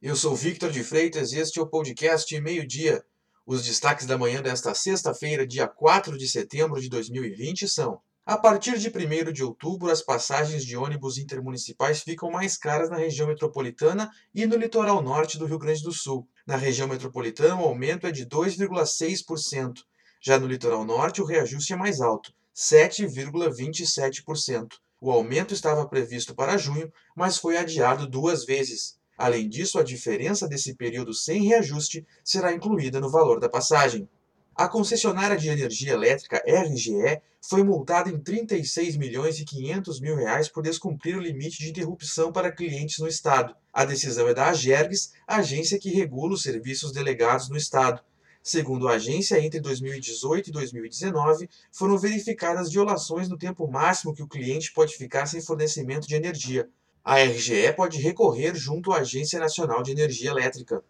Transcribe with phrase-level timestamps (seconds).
[0.00, 3.04] Eu sou Victor de Freitas e este é o podcast Meio-Dia.
[3.44, 8.78] Os destaques da manhã desta sexta-feira, dia 4 de setembro de 2020 são: A partir
[8.78, 14.08] de 1 de outubro, as passagens de ônibus intermunicipais ficam mais caras na região metropolitana
[14.32, 16.28] e no litoral norte do Rio Grande do Sul.
[16.46, 19.80] Na região metropolitana, o aumento é de 2,6%.
[20.20, 24.74] Já no litoral norte, o reajuste é mais alto, 7,27%.
[25.00, 28.96] O aumento estava previsto para junho, mas foi adiado duas vezes.
[29.18, 34.08] Além disso, a diferença desse período sem reajuste será incluída no valor da passagem.
[34.54, 40.48] A concessionária de energia elétrica RGE foi multada em 36 milhões e 500 mil reais
[40.48, 43.56] por descumprir o limite de interrupção para clientes no estado.
[43.72, 48.00] A decisão é da Agergs, agência que regula os serviços delegados no estado.
[48.40, 54.28] Segundo a agência, entre 2018 e 2019 foram verificadas violações no tempo máximo que o
[54.28, 56.68] cliente pode ficar sem fornecimento de energia
[57.10, 60.84] a RGE pode recorrer junto à Agência Nacional de Energia Elétrica.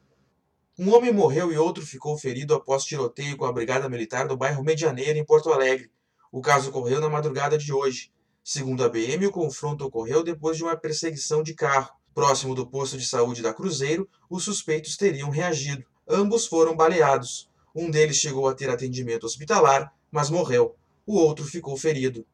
[0.77, 4.65] Um homem morreu e outro ficou ferido após tiroteio com a Brigada Militar no bairro
[4.65, 5.93] Medianeira, em Porto Alegre.
[6.33, 8.11] O caso ocorreu na madrugada de hoje.
[8.43, 11.93] Segundo a BM, o confronto ocorreu depois de uma perseguição de carro.
[12.13, 15.85] Próximo do posto de saúde da Cruzeiro, os suspeitos teriam reagido.
[16.09, 17.49] Ambos foram baleados.
[17.73, 20.75] Um deles chegou a ter atendimento hospitalar, mas morreu.
[21.07, 22.27] O outro ficou ferido.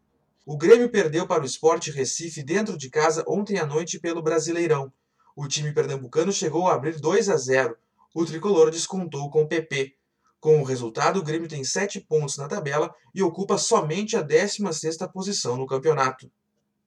[0.47, 4.93] O Grêmio perdeu para o Sport Recife dentro de casa ontem à noite pelo Brasileirão.
[5.35, 7.75] O time pernambucano chegou a abrir 2 a 0.
[8.15, 9.95] O tricolor descontou com o PP.
[10.39, 15.11] Com o resultado, o Grêmio tem 7 pontos na tabela e ocupa somente a 16ª
[15.11, 16.31] posição no campeonato.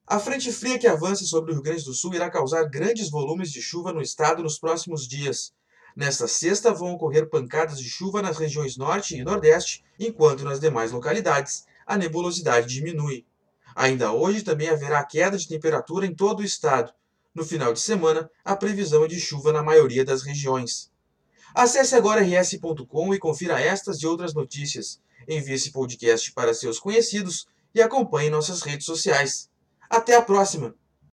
[0.06, 3.50] A frente fria que avança sobre o Rio Grande do Sul irá causar grandes volumes
[3.50, 5.52] de chuva no estado nos próximos dias.
[5.96, 10.92] Nesta sexta vão ocorrer pancadas de chuva nas regiões norte e nordeste, enquanto nas demais
[10.92, 13.26] localidades a nebulosidade diminui.
[13.78, 16.92] Ainda hoje também haverá queda de temperatura em todo o estado.
[17.32, 20.90] No final de semana, a previsão é de chuva na maioria das regiões.
[21.54, 25.00] Acesse agora rs.com e confira estas e outras notícias.
[25.28, 29.48] Envie esse podcast para seus conhecidos e acompanhe nossas redes sociais.
[29.88, 30.74] Até a próxima!